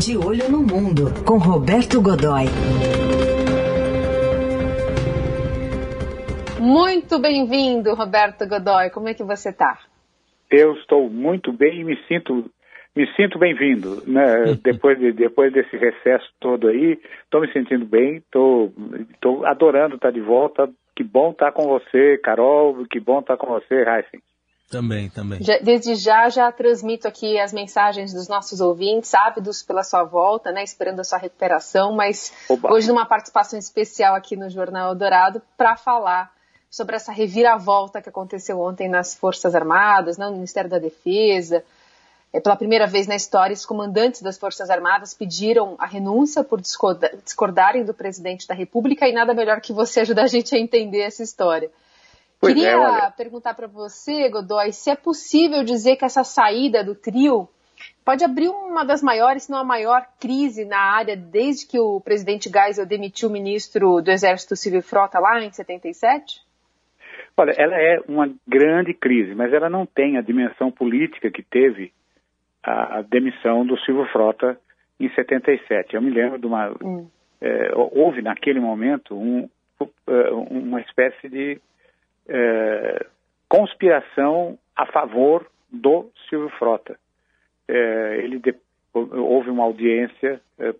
De 0.00 0.16
Olho 0.16 0.50
no 0.50 0.60
Mundo, 0.62 1.12
com 1.26 1.36
Roberto 1.36 2.00
Godoy. 2.00 2.44
Muito 6.58 7.20
bem-vindo, 7.20 7.94
Roberto 7.94 8.48
Godoy. 8.48 8.88
Como 8.88 9.10
é 9.10 9.14
que 9.14 9.22
você 9.22 9.50
está? 9.50 9.78
Eu 10.50 10.72
estou 10.72 11.10
muito 11.10 11.52
bem 11.52 11.82
e 11.82 11.84
me 11.84 11.98
sinto 12.08 12.50
me 12.96 13.06
sinto 13.14 13.38
bem-vindo, 13.38 14.02
né? 14.06 14.54
depois, 14.64 14.98
de, 14.98 15.12
depois 15.12 15.52
desse 15.52 15.76
recesso 15.76 16.26
todo 16.40 16.68
aí, 16.68 16.98
estou 17.24 17.42
me 17.42 17.52
sentindo 17.52 17.84
bem, 17.84 18.16
estou 18.16 18.72
adorando 19.44 19.96
estar 19.96 20.10
de 20.10 20.20
volta. 20.22 20.66
Que 20.96 21.04
bom 21.04 21.30
estar 21.32 21.52
com 21.52 21.64
você, 21.64 22.16
Carol, 22.24 22.86
que 22.90 22.98
bom 22.98 23.20
estar 23.20 23.36
com 23.36 23.48
você, 23.48 23.74
Heisen. 23.74 24.22
Também, 24.70 25.10
também. 25.10 25.42
Já, 25.42 25.58
desde 25.58 25.96
já, 25.96 26.28
já 26.28 26.52
transmito 26.52 27.08
aqui 27.08 27.40
as 27.40 27.52
mensagens 27.52 28.14
dos 28.14 28.28
nossos 28.28 28.60
ouvintes, 28.60 29.12
ávidos 29.12 29.64
pela 29.64 29.82
sua 29.82 30.04
volta, 30.04 30.52
né, 30.52 30.62
esperando 30.62 31.00
a 31.00 31.04
sua 31.04 31.18
recuperação, 31.18 31.92
mas 31.92 32.32
Oba. 32.48 32.72
hoje 32.72 32.86
numa 32.86 33.04
participação 33.04 33.58
especial 33.58 34.14
aqui 34.14 34.36
no 34.36 34.48
Jornal 34.48 34.94
Dourado 34.94 35.42
para 35.56 35.76
falar 35.76 36.32
sobre 36.70 36.94
essa 36.94 37.10
reviravolta 37.10 38.00
que 38.00 38.08
aconteceu 38.08 38.60
ontem 38.60 38.88
nas 38.88 39.12
Forças 39.12 39.56
Armadas, 39.56 40.16
né, 40.16 40.26
no 40.26 40.34
Ministério 40.34 40.70
da 40.70 40.78
Defesa. 40.78 41.64
É, 42.32 42.38
pela 42.38 42.54
primeira 42.54 42.86
vez 42.86 43.08
na 43.08 43.16
história, 43.16 43.52
os 43.52 43.66
comandantes 43.66 44.22
das 44.22 44.38
Forças 44.38 44.70
Armadas 44.70 45.12
pediram 45.12 45.74
a 45.80 45.86
renúncia 45.86 46.44
por 46.44 46.60
discordarem 46.60 47.84
do 47.84 47.92
presidente 47.92 48.46
da 48.46 48.54
República 48.54 49.08
e 49.08 49.12
nada 49.12 49.34
melhor 49.34 49.60
que 49.60 49.72
você 49.72 50.02
ajudar 50.02 50.22
a 50.22 50.28
gente 50.28 50.54
a 50.54 50.58
entender 50.60 51.00
essa 51.00 51.24
história. 51.24 51.68
Pois 52.40 52.54
Queria 52.54 52.72
é, 52.72 53.10
perguntar 53.10 53.54
para 53.54 53.66
você, 53.66 54.28
Godoy, 54.30 54.72
se 54.72 54.90
é 54.90 54.96
possível 54.96 55.62
dizer 55.62 55.96
que 55.96 56.04
essa 56.06 56.24
saída 56.24 56.82
do 56.82 56.94
trio 56.94 57.48
pode 58.02 58.24
abrir 58.24 58.48
uma 58.48 58.82
das 58.82 59.02
maiores, 59.02 59.44
se 59.44 59.50
não 59.50 59.58
a 59.58 59.64
maior 59.64 60.06
crise 60.18 60.64
na 60.64 60.78
área 60.78 61.16
desde 61.16 61.66
que 61.66 61.78
o 61.78 62.00
presidente 62.00 62.48
Geisel 62.48 62.86
demitiu 62.86 63.28
o 63.28 63.32
ministro 63.32 64.00
do 64.00 64.10
Exército 64.10 64.56
Civil 64.56 64.82
Frota 64.82 65.18
lá 65.18 65.38
em 65.44 65.52
77? 65.52 66.40
Olha, 67.36 67.54
ela 67.56 67.76
é 67.76 68.00
uma 68.08 68.30
grande 68.46 68.94
crise, 68.94 69.34
mas 69.34 69.52
ela 69.52 69.70
não 69.70 69.86
tem 69.86 70.16
a 70.16 70.22
dimensão 70.22 70.70
política 70.70 71.30
que 71.30 71.42
teve 71.42 71.92
a, 72.62 72.98
a 72.98 73.02
demissão 73.02 73.64
do 73.64 73.78
Silvio 73.80 74.06
Frota 74.12 74.58
em 74.98 75.08
77. 75.14 75.94
Eu 75.94 76.02
me 76.02 76.10
lembro 76.10 76.38
de 76.38 76.46
uma. 76.46 76.70
Hum. 76.82 77.08
É, 77.40 77.72
houve 77.74 78.20
naquele 78.20 78.60
momento 78.60 79.14
um, 79.14 79.48
é, 80.06 80.30
uma 80.30 80.80
espécie 80.82 81.28
de 81.28 81.58
é, 82.30 83.06
conspiração 83.48 84.56
a 84.76 84.86
favor 84.86 85.46
do 85.70 86.10
Silvio 86.28 86.48
Frota. 86.50 86.98
É, 87.68 88.20
ele 88.22 88.38
de, 88.38 88.54
houve 88.94 89.50
uma 89.50 89.64
audiência 89.64 90.40
é, 90.58 90.74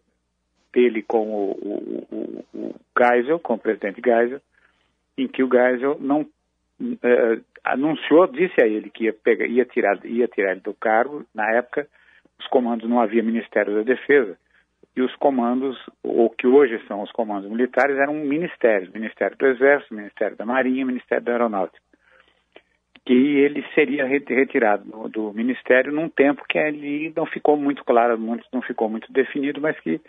dele 0.73 1.03
com 1.03 1.29
o, 1.29 1.51
o, 1.51 2.07
o, 2.11 2.45
o 2.55 2.75
Geisel, 2.97 3.41
com 3.41 3.55
o 3.55 3.59
presidente 3.59 4.01
Geisel, 4.03 4.41
em 5.19 5.27
que 5.27 5.43
o 5.43 5.51
Geisel 5.51 5.99
não 6.01 6.23
uh, 6.23 7.45
anunciou, 7.65 8.27
disse 8.29 8.63
a 8.63 8.67
ele 8.67 8.89
que 8.89 9.05
ia, 9.05 9.13
pegar, 9.13 9.47
ia, 9.47 9.65
tirar, 9.65 10.05
ia 10.05 10.29
tirar 10.29 10.53
ele 10.53 10.61
do 10.61 10.73
cargo. 10.73 11.27
Na 11.35 11.51
época, 11.51 11.87
os 12.39 12.47
comandos 12.47 12.89
não 12.89 13.01
havia 13.01 13.23
Ministério 13.23 13.75
da 13.75 13.83
Defesa 13.83 14.39
e 14.97 15.03
os 15.03 15.15
comandos, 15.17 15.79
ou 16.03 16.31
que 16.31 16.47
hoje 16.47 16.81
são 16.87 17.03
os 17.03 17.13
comandos 17.13 17.51
militares, 17.51 17.97
eram 17.97 18.15
ministérios: 18.15 18.93
Ministério 18.93 19.37
do 19.37 19.47
Exército, 19.47 19.95
Ministério 19.95 20.37
da 20.37 20.45
Marinha, 20.45 20.85
Ministério 20.85 21.25
da 21.25 21.33
Aeronáutica. 21.33 21.81
Que 23.05 23.15
ele 23.15 23.65
seria 23.75 24.05
retirado 24.07 24.85
do, 24.85 25.09
do 25.09 25.33
ministério 25.33 25.91
num 25.93 26.09
tempo 26.09 26.45
que 26.49 26.59
ali 26.59 27.13
não 27.17 27.25
ficou 27.25 27.57
muito 27.57 27.83
claro, 27.85 28.19
não 28.53 28.63
ficou 28.63 28.91
muito 28.91 29.11
definido, 29.13 29.61
mas 29.61 29.79
que 29.81 30.01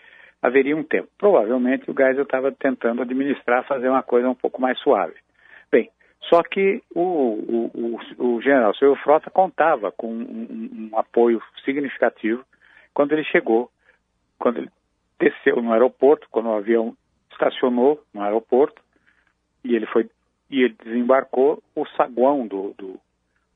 haveria 0.41 0.75
um 0.75 0.83
tempo. 0.83 1.07
Provavelmente 1.17 1.89
o 1.89 1.95
Geisel 1.95 2.23
estava 2.23 2.52
tentando 2.52 3.02
administrar, 3.02 3.65
fazer 3.65 3.87
uma 3.87 4.03
coisa 4.03 4.29
um 4.29 4.35
pouco 4.35 4.59
mais 4.59 4.77
suave. 4.79 5.13
Bem, 5.71 5.89
só 6.23 6.41
que 6.43 6.81
o, 6.93 7.02
o, 7.02 7.71
o, 8.20 8.36
o 8.36 8.41
general 8.41 8.73
Silvio 8.75 9.02
Frota 9.03 9.30
contava 9.30 9.91
com 9.91 10.08
um, 10.08 10.89
um, 10.91 10.97
apoio 10.97 11.41
significativo 11.64 12.43
quando 12.93 13.14
ele 13.14 13.23
chegou, 13.23 13.70
quando 14.41 14.57
ele 14.57 14.71
desceu 15.19 15.61
no 15.61 15.71
aeroporto, 15.71 16.27
quando 16.31 16.49
o 16.49 16.55
avião 16.55 16.97
estacionou 17.31 18.03
no 18.13 18.21
aeroporto 18.21 18.81
e 19.63 19.75
ele 19.75 19.85
foi 19.85 20.09
e 20.49 20.63
ele 20.63 20.75
desembarcou 20.83 21.63
o 21.73 21.85
saguão 21.95 22.45
do, 22.45 22.73
do 22.77 22.99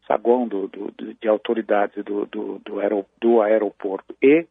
saguão 0.08 0.48
do, 0.48 0.68
do, 0.70 0.94
de 1.20 1.28
autoridades 1.28 2.02
do, 2.06 2.26
do, 2.28 2.60
do, 2.60 2.80
aer, 2.80 3.06
do 3.20 3.42
aeroporto 3.42 4.16
e 4.22 4.48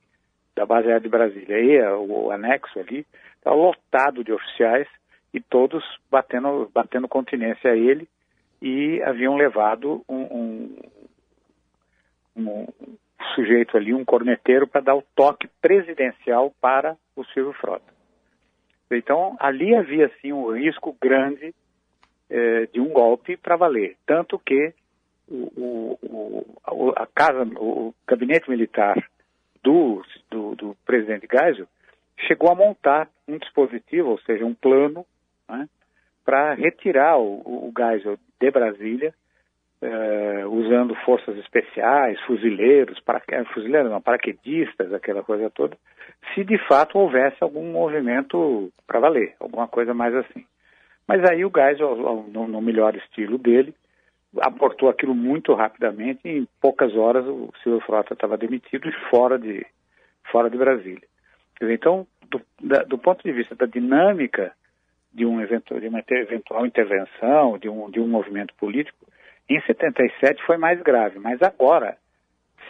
da 0.54 0.66
base 0.66 0.88
aérea 0.88 1.00
de 1.00 1.08
Brasília 1.08 1.58
e 1.58 1.82
o 1.96 2.30
anexo 2.30 2.78
ali 2.78 3.06
estava 3.36 3.56
lotado 3.56 4.22
de 4.22 4.32
oficiais 4.32 4.86
e 5.32 5.40
todos 5.40 5.82
batendo, 6.10 6.70
batendo 6.74 7.08
continência 7.08 7.70
a 7.70 7.76
ele 7.76 8.06
e 8.60 9.02
haviam 9.02 9.36
levado 9.36 10.04
um, 10.08 10.22
um, 10.22 10.76
um 12.36 12.66
sujeito 13.34 13.76
ali, 13.76 13.92
um 13.92 14.04
corneteiro, 14.04 14.66
para 14.66 14.80
dar 14.80 14.94
o 14.94 15.04
toque 15.14 15.48
presidencial 15.60 16.52
para 16.60 16.96
o 17.16 17.24
Silvio 17.24 17.52
Frota. 17.54 17.92
Então, 18.90 19.36
ali 19.40 19.74
havia, 19.74 20.10
sim, 20.20 20.32
um 20.32 20.52
risco 20.52 20.96
grande 21.00 21.54
eh, 22.30 22.66
de 22.72 22.80
um 22.80 22.88
golpe 22.88 23.36
para 23.36 23.56
valer. 23.56 23.96
Tanto 24.06 24.38
que 24.38 24.72
o, 25.28 25.98
o, 26.02 26.92
a 26.96 27.06
casa, 27.06 27.44
o 27.56 27.94
gabinete 28.06 28.48
militar 28.48 28.96
do, 29.62 30.02
do, 30.30 30.54
do 30.54 30.76
presidente 30.84 31.26
Geisel 31.30 31.66
chegou 32.26 32.50
a 32.50 32.54
montar 32.54 33.08
um 33.26 33.38
dispositivo, 33.38 34.10
ou 34.10 34.18
seja, 34.20 34.44
um 34.44 34.54
plano 34.54 35.04
né, 35.48 35.68
para 36.24 36.54
retirar 36.54 37.18
o, 37.18 37.68
o 37.68 37.72
Geisel 37.76 38.18
de 38.40 38.50
Brasília, 38.50 39.14
eh, 39.84 40.46
usando 40.46 40.94
forças 41.04 41.36
especiais, 41.36 42.18
fuzileiros, 42.22 42.98
para, 43.00 43.20
fuzileiros 43.52 43.90
não, 43.90 44.00
paraquedistas, 44.00 44.92
aquela 44.92 45.22
coisa 45.22 45.50
toda, 45.50 45.76
se 46.32 46.42
de 46.42 46.56
fato 46.66 46.98
houvesse 46.98 47.36
algum 47.40 47.70
movimento 47.70 48.72
para 48.86 49.00
valer, 49.00 49.34
alguma 49.38 49.68
coisa 49.68 49.92
mais 49.92 50.14
assim. 50.14 50.44
Mas 51.06 51.22
aí 51.24 51.44
o 51.44 51.52
Geisel, 51.54 52.26
no, 52.32 52.48
no 52.48 52.62
melhor 52.62 52.96
estilo 52.96 53.36
dele, 53.36 53.74
aportou 54.40 54.88
aquilo 54.88 55.14
muito 55.14 55.52
rapidamente 55.52 56.20
e 56.24 56.38
em 56.38 56.48
poucas 56.60 56.96
horas 56.96 57.26
o 57.26 57.52
Silvio 57.62 57.82
Frota 57.82 58.14
estava 58.14 58.38
demitido 58.38 58.88
e 58.88 58.92
fora 59.10 59.38
de, 59.38 59.66
fora 60.30 60.48
de 60.48 60.56
Brasília. 60.56 61.06
Então, 61.60 62.06
do, 62.30 62.40
da, 62.62 62.82
do 62.84 62.96
ponto 62.96 63.22
de 63.22 63.32
vista 63.32 63.54
da 63.54 63.66
dinâmica 63.66 64.52
de, 65.12 65.26
um 65.26 65.40
evento, 65.42 65.78
de 65.78 65.88
uma 65.88 66.02
eventual 66.08 66.64
intervenção, 66.66 67.58
de 67.58 67.68
um, 67.68 67.90
de 67.90 68.00
um 68.00 68.08
movimento 68.08 68.54
político, 68.54 69.06
em 69.48 69.60
77 69.60 70.42
foi 70.44 70.56
mais 70.56 70.80
grave. 70.82 71.18
Mas 71.18 71.42
agora, 71.42 71.96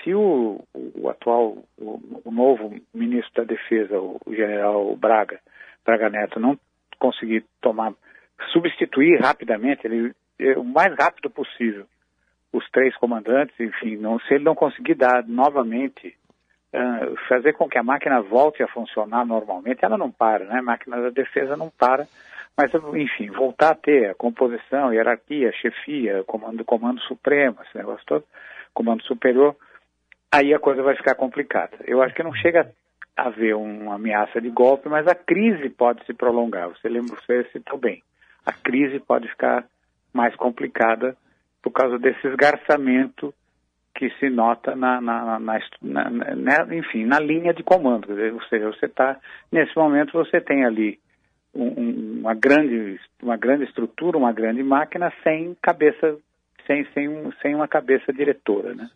se 0.02 0.14
o, 0.14 0.60
o 0.74 1.08
atual, 1.08 1.58
o, 1.78 2.20
o, 2.24 2.30
novo 2.30 2.74
ministro 2.92 3.44
da 3.44 3.54
Defesa, 3.54 3.98
o, 3.98 4.20
general 4.28 4.94
Braga, 4.96 5.40
Braga 5.84 6.10
Neto, 6.10 6.40
não 6.40 6.58
conseguir 6.98 7.44
tomar, 7.60 7.92
substituir 8.52 9.20
rapidamente, 9.20 9.86
ele, 9.86 10.12
é, 10.38 10.58
o 10.58 10.64
mais 10.64 10.94
rápido 10.96 11.30
possível, 11.30 11.86
os 12.52 12.68
três 12.70 12.96
comandantes, 12.96 13.58
enfim, 13.58 13.96
não, 13.96 14.18
se 14.20 14.34
ele 14.34 14.44
não 14.44 14.54
conseguir 14.54 14.94
dar 14.94 15.26
novamente 15.26 16.16
Uh, 16.74 17.14
fazer 17.28 17.52
com 17.52 17.68
que 17.68 17.78
a 17.78 17.84
máquina 17.84 18.20
volte 18.20 18.60
a 18.60 18.66
funcionar 18.66 19.24
normalmente, 19.24 19.84
ela 19.84 19.96
não 19.96 20.10
para, 20.10 20.44
né? 20.44 20.58
A 20.58 20.62
máquina 20.62 21.00
da 21.00 21.10
defesa 21.10 21.56
não 21.56 21.70
para 21.70 22.04
mas, 22.56 22.72
enfim, 22.94 23.30
voltar 23.30 23.70
a 23.70 23.74
ter 23.74 24.10
a 24.10 24.14
composição, 24.14 24.92
hierarquia, 24.92 25.52
chefia, 25.52 26.22
comando, 26.24 26.64
comando 26.64 27.00
supremo, 27.02 27.58
esse 27.62 27.76
negócio 27.76 28.04
todo, 28.06 28.24
comando 28.72 29.02
superior, 29.04 29.56
aí 30.32 30.54
a 30.54 30.58
coisa 30.58 30.82
vai 30.82 30.96
ficar 30.96 31.16
complicada. 31.16 31.76
Eu 31.84 32.00
acho 32.00 32.14
que 32.14 32.22
não 32.22 32.34
chega 32.34 32.70
a 33.16 33.26
haver 33.26 33.56
uma 33.56 33.96
ameaça 33.96 34.40
de 34.40 34.50
golpe, 34.50 34.88
mas 34.88 35.06
a 35.06 35.14
crise 35.14 35.68
pode 35.68 36.04
se 36.06 36.14
prolongar. 36.14 36.68
Você 36.68 36.88
lembra, 36.88 37.16
você 37.16 37.44
citou 37.52 37.78
bem. 37.78 38.02
A 38.46 38.52
crise 38.52 39.00
pode 39.00 39.28
ficar 39.28 39.64
mais 40.12 40.34
complicada 40.36 41.16
por 41.60 41.72
causa 41.72 41.98
desse 41.98 42.24
esgarçamento 42.26 43.34
que 43.94 44.10
se 44.18 44.28
nota 44.28 44.74
na, 44.74 45.00
na, 45.00 45.38
na, 45.38 45.60
na, 45.80 46.74
enfim, 46.74 47.04
na 47.04 47.18
linha 47.18 47.52
de 47.54 47.62
comando. 47.62 48.08
Ou 48.10 48.42
seja, 48.44 48.66
você 48.66 48.86
está, 48.86 49.16
nesse 49.50 49.76
momento 49.76 50.12
você 50.12 50.40
tem 50.40 50.64
ali 50.64 50.98
um, 51.54 52.20
uma, 52.20 52.34
grande, 52.34 52.98
uma 53.22 53.36
grande 53.36 53.64
estrutura, 53.64 54.18
uma 54.18 54.32
grande 54.32 54.62
máquina 54.62 55.12
sem 55.22 55.56
cabeça, 55.62 56.16
sem, 56.66 56.86
sem, 56.92 57.08
um, 57.08 57.30
sem 57.40 57.54
uma 57.54 57.68
cabeça 57.68 58.12
diretora, 58.12 58.74
né? 58.74 58.88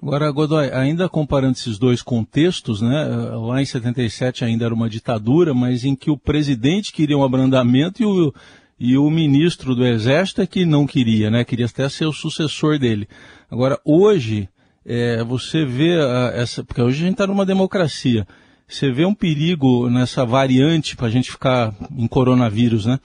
Agora, 0.00 0.30
Godoy, 0.30 0.70
ainda 0.72 1.08
comparando 1.08 1.54
esses 1.54 1.76
dois 1.76 2.02
contextos, 2.02 2.80
né? 2.80 3.04
Lá 3.34 3.60
em 3.60 3.64
77 3.64 4.44
ainda 4.44 4.64
era 4.64 4.74
uma 4.74 4.88
ditadura, 4.88 5.52
mas 5.52 5.84
em 5.84 5.96
que 5.96 6.08
o 6.08 6.16
presidente 6.16 6.92
queria 6.92 7.18
um 7.18 7.24
abrandamento 7.24 8.00
e 8.00 8.06
o, 8.06 8.32
e 8.78 8.96
o 8.96 9.10
ministro 9.10 9.74
do 9.74 9.84
Exército 9.84 10.40
é 10.40 10.46
que 10.46 10.64
não 10.64 10.86
queria, 10.86 11.30
né? 11.30 11.44
Queria 11.44 11.66
até 11.66 11.88
ser 11.88 12.04
o 12.04 12.12
sucessor 12.12 12.78
dele. 12.78 13.08
Agora, 13.50 13.76
hoje, 13.84 14.48
é, 14.86 15.22
você 15.24 15.64
vê 15.64 16.00
a, 16.00 16.32
essa. 16.32 16.62
Porque 16.62 16.80
hoje 16.80 17.02
a 17.02 17.06
gente 17.06 17.14
está 17.14 17.26
numa 17.26 17.44
democracia. 17.44 18.24
Você 18.68 18.92
vê 18.92 19.06
um 19.06 19.14
perigo 19.14 19.88
nessa 19.88 20.26
variante, 20.26 20.94
para 20.94 21.06
a 21.06 21.10
gente 21.10 21.32
ficar 21.32 21.70
em 21.96 22.06
coronavírus, 22.06 22.86
né? 22.86 22.98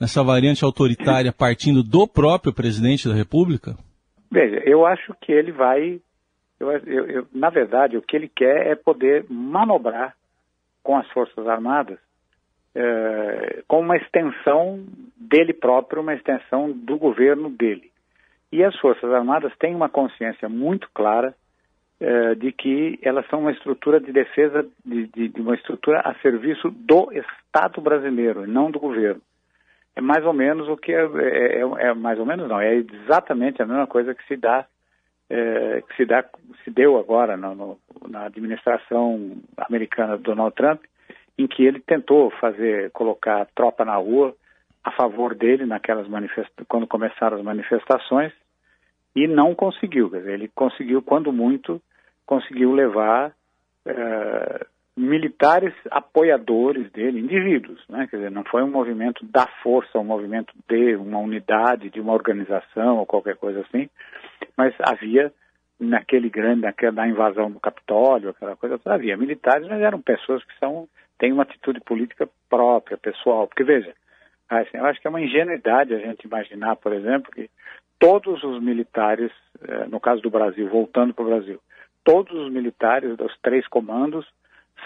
Nessa 0.00 0.22
variante 0.22 0.64
autoritária 0.64 1.32
partindo 1.32 1.82
do 1.82 2.06
próprio 2.06 2.54
presidente 2.54 3.08
da 3.08 3.14
República? 3.14 3.74
Veja, 4.30 4.62
eu 4.64 4.86
acho 4.86 5.12
que 5.20 5.32
ele 5.32 5.50
vai. 5.50 6.00
Eu, 6.60 6.70
eu, 6.70 7.06
eu, 7.06 7.26
na 7.32 7.50
verdade, 7.50 7.96
o 7.96 8.02
que 8.02 8.16
ele 8.16 8.28
quer 8.28 8.68
é 8.68 8.76
poder 8.76 9.26
manobrar 9.28 10.14
com 10.84 10.96
as 10.96 11.08
Forças 11.10 11.46
Armadas 11.48 11.98
é, 12.74 13.62
com 13.66 13.80
uma 13.80 13.96
extensão 13.96 14.84
dele 15.16 15.52
próprio, 15.52 16.00
uma 16.00 16.14
extensão 16.14 16.70
do 16.70 16.96
governo 16.96 17.50
dele. 17.50 17.90
E 18.52 18.62
as 18.62 18.76
Forças 18.78 19.12
Armadas 19.12 19.52
têm 19.58 19.74
uma 19.74 19.88
consciência 19.88 20.48
muito 20.48 20.88
clara 20.94 21.34
é, 22.00 22.34
de 22.34 22.52
que 22.52 22.98
elas 23.02 23.26
são 23.28 23.40
uma 23.40 23.50
estrutura 23.50 24.00
de 24.00 24.12
defesa, 24.12 24.64
de, 24.84 25.06
de, 25.08 25.28
de, 25.28 25.40
uma 25.40 25.54
estrutura 25.54 26.00
a 26.00 26.14
serviço 26.20 26.70
do 26.70 27.10
Estado 27.12 27.80
brasileiro, 27.80 28.46
não 28.46 28.70
do 28.70 28.78
governo. 28.78 29.20
É 29.96 30.00
mais 30.00 30.24
ou 30.24 30.32
menos 30.32 30.68
o 30.68 30.76
que 30.76 30.92
é, 30.92 31.02
é, 31.02 31.60
é, 31.60 31.88
é 31.88 31.94
mais 31.94 32.18
ou 32.20 32.24
menos 32.24 32.48
não, 32.48 32.60
é 32.60 32.74
exatamente 32.74 33.60
a 33.60 33.66
mesma 33.66 33.86
coisa 33.86 34.14
que 34.14 34.24
se 34.28 34.36
dá 34.36 34.64
é, 35.28 35.82
que 35.82 35.96
se 35.96 36.06
dá 36.06 36.24
se 36.64 36.70
deu 36.70 36.96
agora 36.96 37.36
no, 37.36 37.54
no, 37.54 37.78
na 38.08 38.26
administração 38.26 39.36
americana 39.58 40.16
do 40.16 40.22
Donald 40.22 40.54
Trump, 40.54 40.82
em 41.36 41.46
que 41.46 41.64
ele 41.64 41.80
tentou 41.80 42.30
fazer 42.40 42.90
colocar 42.92 43.46
tropa 43.54 43.84
na 43.84 43.96
rua 43.96 44.34
a 44.84 44.92
favor 44.92 45.34
dele 45.34 45.66
naquelas 45.66 46.06
quando 46.68 46.86
começaram 46.86 47.36
as 47.36 47.42
manifestações 47.42 48.32
e 49.14 49.26
não 49.26 49.54
conseguiu. 49.54 50.14
Ele 50.14 50.48
conseguiu, 50.54 51.02
quando 51.02 51.32
muito, 51.32 51.80
conseguiu 52.26 52.72
levar 52.72 53.30
uh, 53.86 54.66
militares 54.96 55.72
apoiadores 55.90 56.90
dele, 56.90 57.20
indivíduos, 57.20 57.80
né? 57.88 58.06
Quer 58.10 58.16
dizer, 58.16 58.30
não 58.30 58.44
foi 58.44 58.62
um 58.62 58.70
movimento 58.70 59.24
da 59.26 59.46
força, 59.62 59.98
um 59.98 60.04
movimento 60.04 60.52
de 60.68 60.96
uma 60.96 61.18
unidade, 61.18 61.90
de 61.90 62.00
uma 62.00 62.12
organização 62.12 62.98
ou 62.98 63.06
qualquer 63.06 63.36
coisa 63.36 63.60
assim, 63.60 63.88
mas 64.56 64.74
havia 64.80 65.32
naquele 65.78 66.28
grande, 66.28 66.62
naquela 66.62 66.92
na 66.92 67.08
invasão 67.08 67.50
do 67.50 67.60
Capitólio, 67.60 68.30
aquela 68.30 68.56
coisa, 68.56 68.80
havia 68.86 69.16
militares, 69.16 69.68
mas 69.68 69.80
eram 69.80 70.00
pessoas 70.00 70.42
que 70.42 70.58
são 70.58 70.88
têm 71.18 71.32
uma 71.32 71.42
atitude 71.42 71.80
política 71.80 72.28
própria, 72.48 72.96
pessoal, 72.96 73.46
porque 73.46 73.64
veja, 73.64 73.92
assim, 74.48 74.76
eu 74.76 74.86
acho 74.86 75.00
que 75.00 75.06
é 75.06 75.10
uma 75.10 75.20
ingenuidade 75.20 75.94
a 75.94 75.98
gente 75.98 76.24
imaginar, 76.24 76.76
por 76.76 76.92
exemplo, 76.92 77.30
que 77.32 77.50
todos 77.98 78.42
os 78.44 78.62
militares, 78.62 79.32
eh, 79.60 79.86
no 79.86 80.00
caso 80.00 80.22
do 80.22 80.30
Brasil, 80.30 80.68
voltando 80.68 81.12
para 81.12 81.24
o 81.24 81.28
Brasil, 81.28 81.60
todos 82.04 82.32
os 82.36 82.50
militares 82.50 83.16
dos 83.16 83.36
três 83.42 83.66
comandos 83.68 84.26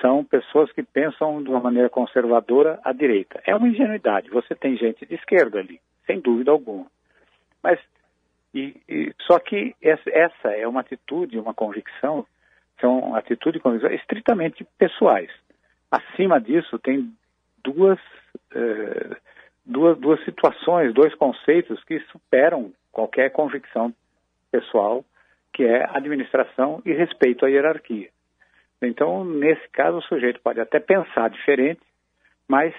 são 0.00 0.24
pessoas 0.24 0.72
que 0.72 0.82
pensam 0.82 1.42
de 1.42 1.50
uma 1.50 1.60
maneira 1.60 1.90
conservadora 1.90 2.80
à 2.82 2.92
direita. 2.92 3.42
É 3.46 3.54
uma 3.54 3.68
ingenuidade. 3.68 4.30
Você 4.30 4.54
tem 4.54 4.76
gente 4.76 5.04
de 5.04 5.14
esquerda 5.14 5.58
ali, 5.58 5.80
sem 6.06 6.20
dúvida 6.20 6.50
alguma. 6.50 6.86
Mas 7.62 7.78
e, 8.54 8.76
e, 8.88 9.14
só 9.22 9.38
que 9.38 9.74
essa, 9.80 10.10
essa, 10.10 10.48
é 10.50 10.66
uma 10.66 10.80
atitude, 10.80 11.38
uma 11.38 11.54
convicção, 11.54 12.26
são 12.80 13.14
atitude 13.14 13.58
e 13.58 13.60
convicção 13.60 13.90
estritamente 13.90 14.66
pessoais. 14.78 15.30
Acima 15.90 16.40
disso 16.40 16.78
tem 16.78 17.12
duas, 17.62 17.98
eh, 18.54 19.16
duas, 19.64 19.98
duas 19.98 20.22
situações, 20.24 20.92
dois 20.92 21.14
conceitos 21.14 21.82
que 21.84 22.00
superam 22.10 22.72
qualquer 22.92 23.30
convicção 23.30 23.92
pessoal, 24.50 25.04
que 25.52 25.64
é 25.64 25.84
administração 25.96 26.80
e 26.84 26.92
respeito 26.92 27.44
à 27.44 27.48
hierarquia. 27.48 28.08
Então, 28.80 29.24
nesse 29.24 29.66
caso, 29.70 29.98
o 29.98 30.02
sujeito 30.02 30.40
pode 30.40 30.60
até 30.60 30.78
pensar 30.78 31.30
diferente, 31.30 31.80
mas 32.48 32.74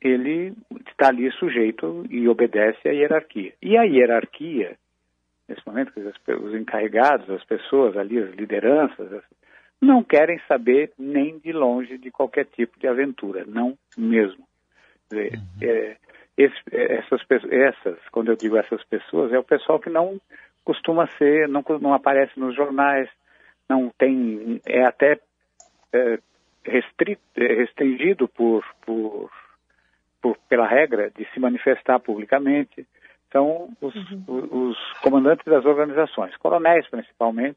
ele 0.00 0.52
está 0.88 1.08
ali 1.08 1.30
sujeito 1.32 2.04
e 2.10 2.28
obedece 2.28 2.88
à 2.88 2.92
hierarquia. 2.92 3.52
E 3.62 3.76
a 3.76 3.82
hierarquia, 3.82 4.76
nesse 5.48 5.66
momento, 5.66 5.92
os 5.96 6.54
encarregados, 6.54 7.28
as 7.30 7.44
pessoas 7.44 7.96
ali, 7.96 8.18
as 8.18 8.30
lideranças, 8.34 9.22
não 9.80 10.02
querem 10.02 10.40
saber 10.46 10.92
nem 10.98 11.38
de 11.38 11.52
longe 11.52 11.98
de 11.98 12.10
qualquer 12.10 12.46
tipo 12.46 12.78
de 12.78 12.86
aventura, 12.86 13.44
não 13.46 13.76
mesmo. 13.96 14.46
Dizer, 15.10 15.34
uhum. 15.34 15.68
é, 15.68 15.96
esse, 16.44 16.60
essas, 16.72 17.20
essas, 17.50 17.98
quando 18.10 18.30
eu 18.30 18.36
digo 18.36 18.56
essas 18.56 18.82
pessoas, 18.84 19.32
é 19.32 19.38
o 19.38 19.44
pessoal 19.44 19.78
que 19.78 19.90
não 19.90 20.20
costuma 20.64 21.06
ser, 21.18 21.48
não, 21.48 21.64
não 21.80 21.94
aparece 21.94 22.38
nos 22.38 22.54
jornais, 22.54 23.08
não 23.68 23.90
tem, 23.98 24.60
é 24.66 24.84
até 24.84 25.18
é, 25.92 26.18
restrito, 26.64 27.22
é, 27.36 27.54
restringido 27.54 28.28
por, 28.28 28.64
por, 28.84 29.30
por, 30.20 30.36
pela 30.48 30.66
regra 30.66 31.10
de 31.10 31.24
se 31.32 31.40
manifestar 31.40 31.98
publicamente, 31.98 32.86
são 33.30 33.70
os, 33.80 33.94
uhum. 33.94 34.68
os 34.68 34.92
comandantes 35.00 35.44
das 35.46 35.64
organizações, 35.64 36.36
coronéis 36.36 36.86
principalmente, 36.88 37.56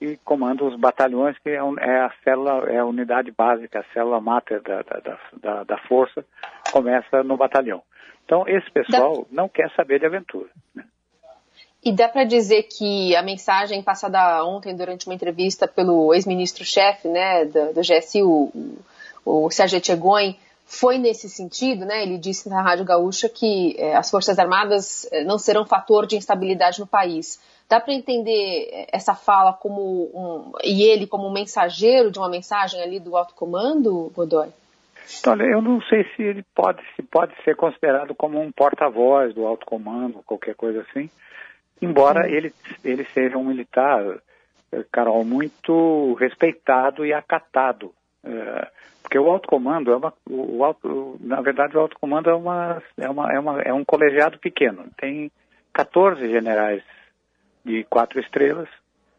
e 0.00 0.16
comandam 0.18 0.68
os 0.68 0.78
batalhões, 0.78 1.38
que 1.38 1.50
é, 1.50 1.54
é 1.54 2.00
a 2.00 2.12
célula, 2.22 2.70
é 2.70 2.78
a 2.78 2.84
unidade 2.84 3.30
básica, 3.30 3.80
a 3.80 3.92
célula 3.94 4.20
máter 4.20 4.60
da, 4.62 4.82
da, 4.82 5.18
da, 5.40 5.64
da 5.64 5.78
força, 5.88 6.24
começa 6.72 7.22
no 7.22 7.36
batalhão. 7.36 7.82
Então, 8.24 8.48
esse 8.48 8.70
pessoal 8.70 9.26
dá... 9.30 9.42
não 9.42 9.48
quer 9.48 9.70
saber 9.76 10.00
de 10.00 10.06
aventura. 10.06 10.48
Né? 10.74 10.84
E 11.84 11.92
dá 11.92 12.08
para 12.08 12.24
dizer 12.24 12.62
que 12.64 13.14
a 13.14 13.22
mensagem 13.22 13.82
passada 13.82 14.42
ontem 14.44 14.74
durante 14.74 15.06
uma 15.06 15.14
entrevista 15.14 15.68
pelo 15.68 16.14
ex-ministro-chefe 16.14 17.08
né, 17.08 17.44
do, 17.44 17.74
do 17.74 17.80
GSI, 17.80 18.22
o, 18.22 18.50
o 19.24 19.50
Sérgio 19.50 19.76
Etchegoin, 19.76 20.36
foi 20.64 20.98
nesse 20.98 21.28
sentido, 21.28 21.84
né? 21.84 22.02
Ele 22.02 22.18
disse 22.18 22.48
na 22.48 22.62
Rádio 22.62 22.84
Gaúcha 22.84 23.28
que 23.28 23.76
é, 23.78 23.94
as 23.94 24.10
Forças 24.10 24.38
Armadas 24.38 25.06
é, 25.12 25.22
não 25.24 25.38
serão 25.38 25.66
fator 25.66 26.06
de 26.06 26.16
instabilidade 26.16 26.80
no 26.80 26.86
país. 26.86 27.40
Dá 27.68 27.80
para 27.80 27.94
entender 27.94 28.86
essa 28.92 29.14
fala 29.14 29.52
como 29.52 29.80
um, 30.14 30.52
e 30.62 30.82
ele 30.82 31.06
como 31.06 31.26
um 31.26 31.32
mensageiro 31.32 32.10
de 32.10 32.18
uma 32.18 32.28
mensagem 32.28 32.82
ali 32.82 32.98
do 33.00 33.16
alto 33.16 33.34
comando, 33.34 34.10
Godoy? 34.14 34.48
Olha, 35.26 35.44
eu 35.44 35.60
não 35.60 35.80
sei 35.82 36.04
se 36.14 36.22
ele 36.22 36.42
pode, 36.54 36.82
se 36.96 37.02
pode 37.02 37.34
ser 37.42 37.54
considerado 37.56 38.14
como 38.14 38.40
um 38.40 38.50
porta-voz 38.50 39.34
do 39.34 39.46
alto 39.46 39.66
comando, 39.66 40.22
qualquer 40.24 40.54
coisa 40.54 40.80
assim, 40.80 41.10
embora 41.80 42.28
ele, 42.28 42.52
ele 42.82 43.04
seja 43.12 43.36
um 43.36 43.44
militar, 43.44 44.02
eh, 44.72 44.84
Carol, 44.90 45.24
muito 45.24 46.14
respeitado 46.14 47.04
e 47.04 47.12
acatado. 47.12 47.92
É, 48.24 48.68
porque 49.02 49.18
o 49.18 49.30
alto 49.30 49.48
comando 49.48 49.92
é 49.92 49.96
uma, 49.96 50.12
o 50.28 50.64
alto, 50.64 51.16
na 51.20 51.40
verdade 51.40 51.76
o 51.76 51.80
alto 51.80 51.98
comando 52.00 52.30
é 52.30 52.34
uma, 52.34 52.82
é 52.96 53.08
uma, 53.08 53.32
é 53.32 53.38
uma, 53.38 53.62
é 53.62 53.72
um 53.72 53.84
colegiado 53.84 54.38
pequeno. 54.38 54.86
Tem 54.96 55.30
14 55.72 56.28
generais 56.28 56.82
de 57.64 57.84
quatro 57.84 58.20
estrelas 58.20 58.68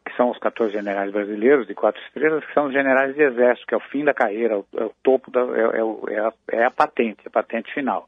que 0.06 0.16
são 0.16 0.30
os 0.30 0.38
14 0.38 0.72
generais 0.72 1.12
brasileiros 1.12 1.66
de 1.66 1.74
quatro 1.74 2.00
estrelas, 2.04 2.46
que 2.46 2.54
são 2.54 2.68
os 2.68 2.74
generais 2.74 3.16
de 3.16 3.24
exército, 3.24 3.66
que 3.66 3.74
é 3.74 3.78
o 3.78 3.90
fim 3.90 4.04
da 4.04 4.14
carreira, 4.14 4.54
é 4.54 4.84
o, 4.84 4.92
topo, 5.02 5.32
da, 5.32 5.42
é, 5.42 5.80
é, 5.80 6.14
é, 6.14 6.20
a, 6.20 6.34
é, 6.52 6.64
a, 6.64 6.72
patente, 6.72 7.22
a 7.26 7.30
patente 7.30 7.74
final. 7.74 8.08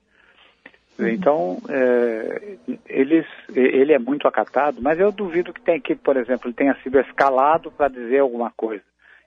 Uhum. 1.00 1.08
Então, 1.08 1.58
é, 1.70 2.58
eles, 2.88 3.25
ele 3.54 3.94
é 3.94 4.00
muito 4.00 4.27
acatado, 4.27 4.80
mas 4.80 5.00
eu 5.00 5.12
duvido 5.12 5.51
que, 5.51 5.62
tem, 5.62 5.82
que, 5.82 5.96
por 5.96 6.18
exemplo, 6.18 6.48
ele 6.48 6.56
tenha 6.56 6.75
sido 6.84 7.00
escalado 7.00 7.72
para 7.72 7.88
dizer 7.88 8.20
alguma 8.20 8.51
coisa. 8.56 8.84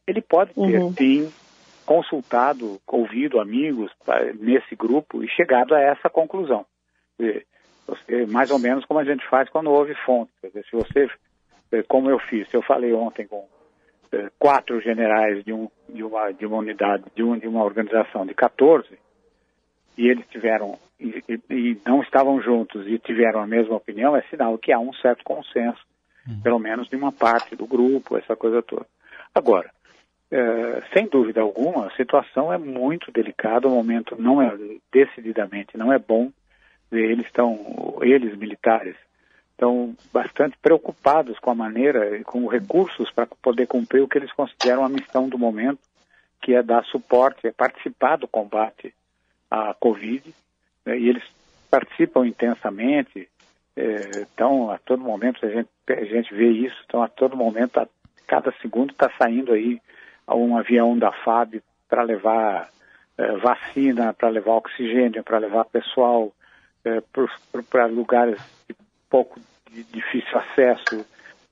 Ele 0.06 0.20
pode 0.20 0.54
ter, 0.54 0.80
uhum. 0.80 0.92
sim, 0.92 1.32
consultado, 1.84 2.80
ouvido 2.86 3.40
amigos 3.40 3.92
pra, 4.04 4.32
nesse 4.34 4.74
grupo 4.76 5.22
e 5.22 5.28
chegado 5.28 5.74
a 5.74 5.80
essa 5.80 6.08
conclusão. 6.08 6.64
Você, 7.86 8.26
mais 8.26 8.50
ou 8.50 8.58
menos 8.58 8.84
como 8.84 9.00
a 9.00 9.04
gente 9.04 9.26
faz 9.28 9.48
quando 9.48 9.70
houve 9.70 9.94
fonte. 10.06 10.30
Dizer, 10.42 10.64
se 10.64 10.76
você 10.76 11.08
é, 11.72 11.82
como 11.82 12.10
eu 12.10 12.18
fiz. 12.18 12.52
Eu 12.52 12.62
falei 12.62 12.92
ontem 12.92 13.26
com 13.26 13.46
é, 14.12 14.28
quatro 14.38 14.80
generais 14.80 15.44
de, 15.44 15.52
um, 15.52 15.68
de, 15.88 16.02
uma, 16.02 16.32
de 16.32 16.46
uma 16.46 16.58
unidade, 16.58 17.04
de, 17.14 17.22
um, 17.22 17.38
de 17.38 17.46
uma 17.46 17.62
organização 17.62 18.26
de 18.26 18.34
14, 18.34 18.98
e 19.96 20.08
eles 20.08 20.26
tiveram, 20.28 20.78
e, 20.98 21.22
e, 21.50 21.80
não 21.86 22.02
estavam 22.02 22.40
juntos 22.40 22.86
e 22.86 22.98
tiveram 22.98 23.40
a 23.40 23.46
mesma 23.46 23.76
opinião, 23.76 24.16
é 24.16 24.22
sinal 24.22 24.58
que 24.58 24.72
há 24.72 24.78
um 24.78 24.92
certo 24.94 25.22
consenso, 25.24 25.80
uhum. 26.26 26.40
pelo 26.42 26.58
menos 26.58 26.88
de 26.88 26.96
uma 26.96 27.12
parte 27.12 27.54
do 27.54 27.66
grupo, 27.66 28.16
essa 28.16 28.34
coisa 28.34 28.62
toda. 28.62 28.86
Agora, 29.34 29.70
é, 30.30 30.82
sem 30.94 31.08
dúvida 31.08 31.40
alguma, 31.40 31.88
a 31.88 31.96
situação 31.96 32.52
é 32.52 32.58
muito 32.58 33.10
delicada, 33.10 33.66
o 33.66 33.70
momento 33.70 34.14
não 34.16 34.40
é 34.40 34.56
decididamente, 34.92 35.76
não 35.76 35.92
é 35.92 35.98
bom. 35.98 36.30
Eles 36.92 37.26
estão, 37.26 37.98
eles 38.02 38.36
militares, 38.36 38.96
estão 39.52 39.94
bastante 40.12 40.56
preocupados 40.58 41.38
com 41.38 41.50
a 41.50 41.54
maneira 41.54 42.16
e 42.16 42.24
com 42.24 42.46
os 42.46 42.52
recursos 42.52 43.10
para 43.10 43.26
poder 43.26 43.66
cumprir 43.66 44.02
o 44.02 44.08
que 44.08 44.18
eles 44.18 44.32
consideram 44.32 44.84
a 44.84 44.88
missão 44.88 45.28
do 45.28 45.38
momento, 45.38 45.80
que 46.40 46.54
é 46.54 46.62
dar 46.62 46.84
suporte, 46.84 47.46
é 47.46 47.52
participar 47.52 48.16
do 48.16 48.26
combate 48.26 48.94
à 49.50 49.74
Covid, 49.74 50.34
né, 50.86 50.98
e 50.98 51.08
eles 51.08 51.24
participam 51.70 52.26
intensamente, 52.26 53.28
é, 53.76 54.26
a 54.72 54.78
todo 54.78 55.02
momento 55.02 55.44
a 55.44 55.48
gente, 55.48 55.68
a 55.88 56.04
gente 56.04 56.34
vê 56.34 56.48
isso, 56.50 56.76
então 56.86 57.02
a 57.02 57.08
todo 57.08 57.36
momento, 57.36 57.78
a 57.78 57.88
cada 58.26 58.52
segundo 58.60 58.92
está 58.92 59.10
saindo 59.18 59.52
aí 59.52 59.80
um 60.34 60.56
avião 60.56 60.98
da 60.98 61.12
FAB 61.12 61.62
para 61.88 62.02
levar 62.02 62.68
é, 63.18 63.36
vacina, 63.36 64.14
para 64.14 64.28
levar 64.28 64.52
oxigênio, 64.52 65.22
para 65.22 65.38
levar 65.38 65.64
pessoal 65.66 66.32
é, 66.84 67.02
para 67.68 67.86
lugares 67.86 68.40
de 68.68 68.74
pouco 69.08 69.38
de 69.70 69.84
difícil 69.84 70.38
acesso. 70.38 71.06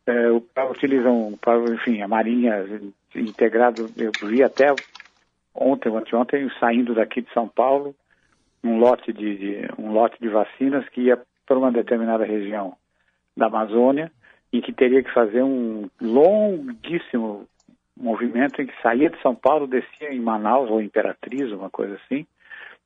É, 0.06 0.30
utilizam, 0.70 1.38
pra, 1.40 1.58
enfim, 1.58 2.00
a 2.00 2.08
Marinha 2.08 2.64
integrado, 3.14 3.90
eu 3.96 4.10
vi 4.22 4.42
até 4.42 4.74
ontem, 5.54 5.90
ontem, 5.90 6.50
saindo 6.58 6.94
daqui 6.94 7.20
de 7.20 7.32
São 7.32 7.48
Paulo, 7.48 7.94
um 8.62 8.78
lote 8.78 9.12
de, 9.12 9.36
de 9.36 9.68
um 9.78 9.92
lote 9.92 10.16
de 10.20 10.28
vacinas 10.28 10.88
que 10.88 11.02
ia 11.02 11.20
para 11.46 11.58
uma 11.58 11.72
determinada 11.72 12.24
região 12.24 12.76
da 13.36 13.46
Amazônia, 13.46 14.10
em 14.52 14.60
que 14.60 14.72
teria 14.72 15.02
que 15.02 15.12
fazer 15.12 15.42
um 15.42 15.88
longuíssimo 16.00 17.46
movimento 17.98 18.62
em 18.62 18.66
que 18.66 18.82
saía 18.82 19.10
de 19.10 19.20
São 19.20 19.34
Paulo, 19.34 19.66
descia 19.66 20.12
em 20.12 20.20
Manaus 20.20 20.70
ou 20.70 20.80
Imperatriz, 20.80 21.50
uma 21.52 21.68
coisa 21.68 21.94
assim. 21.96 22.26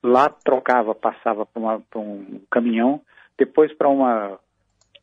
Lá 0.03 0.29
trocava, 0.29 0.95
passava 0.95 1.47
para 1.47 2.01
um 2.01 2.41
caminhão, 2.51 3.01
depois 3.39 3.73
para 3.75 3.89
uma. 3.89 4.39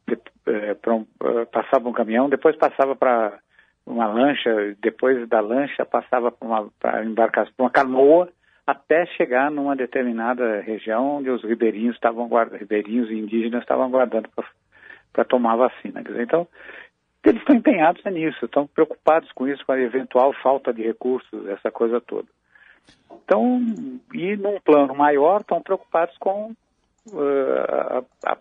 De, 0.07 0.17
é, 0.47 0.75
um, 0.91 1.01
uh, 1.01 1.45
passava 1.51 1.87
um 1.87 1.93
caminhão, 1.93 2.27
depois 2.27 2.55
passava 2.57 2.95
para 2.95 3.39
uma 3.85 4.07
lancha, 4.07 4.75
depois 4.81 5.27
da 5.29 5.39
lancha 5.39 5.85
passava 5.85 6.31
para 6.31 6.47
uma 6.47 7.03
embarcação, 7.03 7.53
para 7.55 7.63
uma 7.63 7.71
canoa, 7.71 8.29
até 8.65 9.05
chegar 9.07 9.49
numa 9.49 9.75
determinada 9.75 10.61
região 10.61 11.17
onde 11.17 11.29
os 11.29 11.43
ribeirinhos 11.43 11.95
estavam 11.95 12.27
guardando, 12.27 12.59
ribeirinhos 12.59 13.09
e 13.09 13.15
indígenas 13.15 13.61
estavam 13.61 13.85
aguardando 13.85 14.29
para 15.11 15.25
tomar 15.25 15.55
vacina. 15.55 16.03
Dizer, 16.03 16.21
então, 16.21 16.47
eles 17.23 17.41
estão 17.41 17.55
empenhados 17.55 18.03
nisso, 18.05 18.45
estão 18.45 18.65
preocupados 18.65 19.31
com 19.33 19.47
isso, 19.47 19.65
com 19.65 19.73
a 19.73 19.79
eventual 19.79 20.33
falta 20.41 20.73
de 20.73 20.81
recursos, 20.83 21.47
essa 21.47 21.69
coisa 21.69 21.99
toda. 21.99 22.27
Então, 23.11 23.59
e 24.13 24.35
num 24.37 24.59
plano 24.59 24.95
maior, 24.95 25.41
estão 25.41 25.61
preocupados 25.61 26.17
com 26.17 26.51
uh, 27.11 28.05
a, 28.23 28.31
a, 28.31 28.37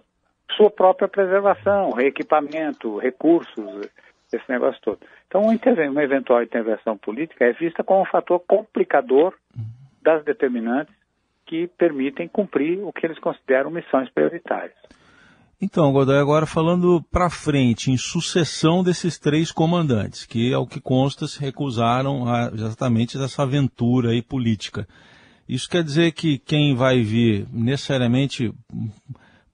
sua 0.53 0.71
própria 0.71 1.09
preservação, 1.09 1.91
reequipamento, 1.91 2.99
recursos, 2.99 3.91
esse 4.33 4.45
negócio 4.49 4.81
todo. 4.81 5.01
Então, 5.27 5.43
uma 5.43 6.03
eventual 6.03 6.43
intervenção 6.43 6.97
política 6.97 7.45
é 7.45 7.53
vista 7.53 7.83
como 7.85 8.03
um 8.03 8.07
fator 8.07 8.41
complicador 8.41 9.35
das 10.01 10.25
determinantes 10.25 10.95
que 11.45 11.67
permitem 11.67 12.29
cumprir 12.29 12.83
o 12.83 12.93
que 12.93 13.07
eles 13.07 13.19
consideram 13.19 13.71
missões 13.71 14.09
prioritárias. 14.11 14.77
Então, 15.61 15.93
Godoy, 15.93 16.19
agora 16.19 16.47
falando 16.47 17.03
para 17.11 17.29
frente, 17.29 17.91
em 17.91 17.97
sucessão 17.97 18.85
desses 18.85 19.19
três 19.19 19.51
comandantes, 19.51 20.25
que, 20.25 20.55
ao 20.55 20.65
que 20.65 20.81
consta, 20.81 21.27
se 21.27 21.41
recusaram 21.41 22.29
a, 22.29 22.49
exatamente 22.55 23.19
dessa 23.19 23.43
aventura 23.43 24.11
aí 24.11 24.23
política. 24.23 24.87
Isso 25.49 25.69
quer 25.69 25.83
dizer 25.83 26.13
que 26.13 26.39
quem 26.39 26.77
vai 26.77 27.03
vir 27.03 27.49
necessariamente 27.53 28.53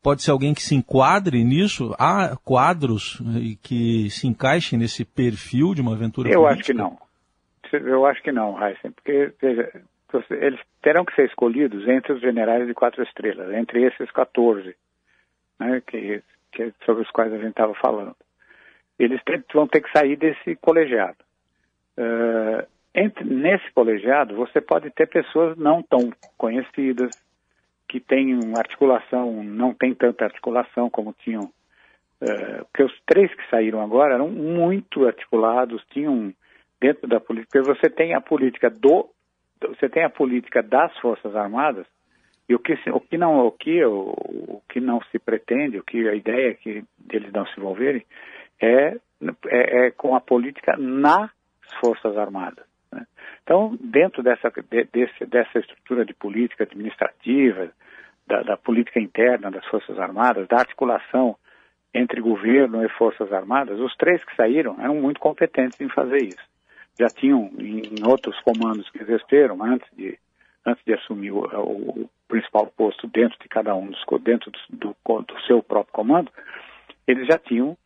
pode 0.03 0.23
ser 0.23 0.31
alguém 0.33 0.53
que 0.53 0.61
se 0.63 0.75
enquadre 0.75 1.43
nisso? 1.43 1.95
Há 1.99 2.37
quadros 2.45 3.23
eh, 3.23 3.57
que 3.63 4.11
se 4.11 4.27
encaixem 4.27 4.79
nesse 4.79 5.07
perfil 5.07 5.73
de 5.75 5.81
uma 5.81 5.95
aventura 5.95 6.29
Eu 6.29 6.43
política? 6.43 6.61
acho 6.61 6.67
que 6.67 6.75
não. 6.75 6.99
Eu 7.73 8.05
acho 8.05 8.23
que 8.23 8.31
não, 8.31 8.63
Heisen, 8.63 8.91
porque 8.91 9.33
veja, 9.41 9.73
eles 10.31 10.61
terão 10.83 11.05
que 11.05 11.15
ser 11.15 11.27
escolhidos 11.27 11.89
entre 11.89 12.13
os 12.13 12.21
generais 12.21 12.67
de 12.67 12.75
quatro 12.75 13.03
estrelas, 13.03 13.53
entre 13.55 13.83
esses 13.85 14.11
14 14.11 14.77
né, 15.59 15.83
que, 15.87 16.23
que, 16.53 16.73
sobre 16.85 17.03
os 17.03 17.11
quais 17.11 17.33
a 17.33 17.39
gente 17.39 17.51
estava 17.51 17.75
falando. 17.75 18.17
Eles 18.99 19.21
vão 19.53 19.67
ter 19.67 19.81
que 19.81 19.91
sair 19.91 20.17
desse 20.17 20.57
colegiado. 20.57 21.19
Uh, 21.99 22.67
entre, 22.95 23.25
nesse 23.25 23.71
colegiado, 23.73 24.37
você 24.37 24.61
pode 24.61 24.91
ter 24.91 25.09
pessoas 25.09 25.57
não 25.57 25.83
tão 25.83 26.13
conhecidas, 26.37 27.11
que 27.89 28.01
têm 28.01 28.35
uma 28.35 28.59
articulação, 28.59 29.45
não 29.45 29.75
tem 29.75 29.95
tanta 29.95 30.25
articulação 30.25 30.91
como 30.91 31.13
tinham. 31.13 31.45
Uh, 32.23 32.65
porque 32.65 32.83
os 32.83 33.01
três 33.07 33.33
que 33.35 33.49
saíram 33.51 33.81
agora 33.81 34.15
eram 34.15 34.29
muito 34.29 35.07
articulados, 35.07 35.85
tinham 35.91 36.33
dentro 36.81 37.07
da 37.07 37.21
política. 37.21 37.63
Você 37.63 37.91
tem 37.91 38.15
a 38.15 38.21
política 38.21 38.71
do, 38.71 39.09
você 39.61 39.89
tem 39.89 40.05
a 40.05 40.11
política 40.11 40.63
das 40.63 40.97
Forças 40.99 41.35
Armadas 41.37 41.87
e 42.49 42.55
o 42.55 42.59
que, 42.59 42.75
o 42.91 43.01
que 43.01 43.17
não 43.17 43.47
o 43.47 43.53
que, 43.53 43.85
o, 43.85 44.11
o 44.11 44.63
que 44.69 44.81
não 44.81 45.01
se 45.11 45.19
pretende, 45.19 45.79
o 45.79 45.83
que 45.83 46.09
a 46.09 46.15
ideia 46.15 46.51
é 46.51 46.55
que 46.55 46.85
eles 47.11 47.33
não 47.33 47.47
se 47.47 47.59
envolverem 47.59 48.05
é, 48.61 48.97
é, 49.49 49.87
é 49.87 49.91
com 49.91 50.15
a 50.15 50.21
política 50.21 50.77
nas 50.77 51.31
Forças 51.81 52.17
Armadas. 52.17 52.65
Né? 52.93 53.07
Então, 53.43 53.77
dentro 53.81 54.23
dessa, 54.23 54.51
de, 54.51 54.85
desse, 54.85 55.27
dessa 55.27 55.59
estrutura 55.59 56.05
de 56.05 56.15
política 56.15 56.65
administrativa, 56.65 57.71
da, 58.27 58.43
da, 58.43 58.57
política 58.57 59.01
interna 59.01 59.51
das 59.51 59.65
Forças 59.67 59.99
Armadas, 59.99 60.49
da 60.49 60.59
articulação 60.59 61.37
entre 61.93 62.21
governo 62.21 62.85
e 62.85 62.89
Forças 62.91 63.33
Armadas, 63.33 63.79
os 63.79 63.95
três 63.97 64.23
que 64.25 64.35
saíram 64.35 64.77
eram 64.81 64.97
muito 64.97 65.21
competentes 65.21 65.81
em 65.81 65.89
fazer 65.89 66.23
isso. 66.23 66.55
Já 66.99 67.09
tinham 67.09 67.51
em 67.59 68.05
outros 68.07 68.39
comandos 68.41 68.89
que 68.91 69.03
exerceram 69.03 69.63
antes 69.63 69.89
de 69.97 70.19
antes 70.67 70.83
de 70.85 70.95
assumir 70.95 71.31
o, 71.31 71.41
o, 71.41 72.11
principal 72.35 72.67
posto 72.67 73.07
dentro 73.07 73.39
de 73.41 73.49
cada 73.49 73.77
um 73.77 73.87
dos 73.87 74.05
dentro 74.23 74.51
do, 74.51 74.59
do, 75.05 75.23
do, 75.23 75.41
seu 75.47 75.63
próprio 75.63 75.93
comando, 75.93 76.33
eles 77.07 77.29
já 77.29 77.39
tinham 77.39 77.77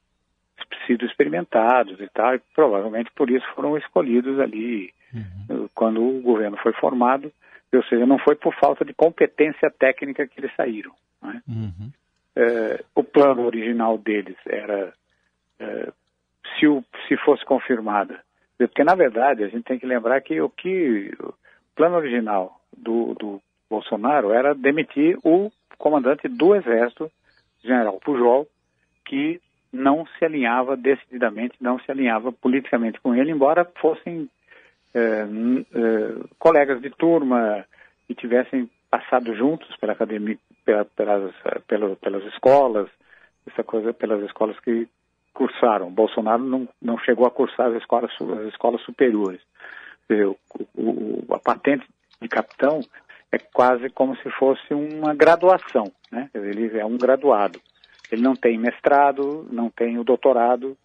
sido 0.87 1.05
experimentados 1.05 2.01
e 2.01 2.09
tal, 2.09 2.35
e 2.35 2.41
provavelmente 2.55 3.11
por 3.15 3.29
isso 3.29 3.47
foram 3.55 3.77
escolhidos 3.77 4.41
ali 4.41 4.91
uhum. 5.13 5.69
quando 5.75 6.03
o 6.03 6.23
governo 6.23 6.57
foi 6.63 6.73
formado, 6.73 7.31
ou 7.73 7.83
seja, 7.85 8.07
não 8.07 8.19
foi 8.19 8.37
por 8.37 8.55
falta 8.55 8.87
de 8.87 8.95
competência 8.95 9.71
técnica 9.71 10.27
que 10.27 10.41
eles 10.41 10.55
saíram. 10.57 10.93
Né? 11.23 11.43
Uhum. 11.47 11.93
É, 12.35 12.85
o 12.95 13.05
plano 13.05 13.45
original 13.45 13.99
deles 13.99 14.37
era, 14.47 14.95
é, 15.61 15.93
se, 16.59 16.67
o, 16.67 16.83
se 17.07 17.19
fosse 17.19 17.45
confirmada, 17.45 18.21
porque 18.57 18.83
na 18.83 18.95
verdade 18.95 19.45
a 19.45 19.49
gente 19.49 19.65
tem 19.65 19.79
que 19.79 19.87
lembrar 19.87 20.23
que 20.23 20.41
o 20.41 20.49
que 20.49 21.13
o 21.21 21.35
plano 21.77 21.97
original 21.97 22.59
do, 22.75 23.15
do 23.15 23.43
Bolsonaro 23.69 24.33
era 24.33 24.55
demitir 24.55 25.19
o 25.23 25.51
comandante 25.77 26.29
do 26.29 26.55
Exército, 26.55 27.11
general 27.63 28.01
Pujol, 28.01 28.47
que 29.05 29.41
não 29.73 30.07
se 30.07 30.25
alinhava 30.25 30.77
decididamente, 30.77 31.57
não 31.61 31.79
se 31.79 31.91
alinhava 31.91 32.33
politicamente 32.33 33.01
com 33.01 33.15
ele, 33.15 33.31
embora 33.31 33.71
fossem 33.81 34.29
é, 34.95 34.99
é, 34.99 35.25
colegas 36.39 36.81
de 36.81 36.91
turma 36.91 37.65
e 38.09 38.15
tivessem 38.15 38.69
passado 38.91 39.35
juntos 39.35 39.75
pela 39.77 39.93
academia, 39.93 40.39
pela, 40.65 40.85
pelas, 40.85 41.35
pelas, 41.67 41.99
pelas 41.99 42.25
escolas, 42.33 42.89
essa 43.47 43.63
coisa, 43.63 43.93
pelas 43.93 44.23
escolas 44.25 44.59
que 44.61 44.89
cursaram. 45.35 45.91
Bolsonaro 45.91 46.43
não, 46.43 46.69
não 46.81 46.99
chegou 46.99 47.27
a 47.27 47.31
cursar 47.31 47.69
as 47.69 47.77
escolas, 47.77 48.11
as 48.21 48.49
escolas 48.49 48.81
superiores. 48.83 49.41
O, 50.11 50.37
o, 50.75 51.35
a 51.35 51.39
patente 51.39 51.87
de 52.21 52.29
capitão 52.29 52.81
é 53.31 53.39
quase 53.39 53.91
como 53.91 54.17
se 54.17 54.31
fosse 54.31 54.73
uma 54.73 55.15
graduação, 55.15 55.85
né? 56.11 56.31
Ele 56.35 56.79
é 56.79 56.85
um 56.85 56.97
graduado. 56.97 57.61
Ele 58.11 58.23
não 58.23 58.35
tem 58.35 58.59
mestrado, 58.59 59.47
não 59.51 59.69
tem 59.69 59.99
o 59.99 60.05
doutorado, 60.05 60.77